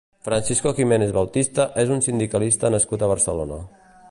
Francisco 0.27 0.71
Giménez 0.79 1.13
Bautista 1.19 1.69
és 1.85 1.95
un 1.97 2.03
sindicalista 2.09 2.73
nascut 2.77 3.05
a 3.09 3.15
Barcelona. 3.17 3.63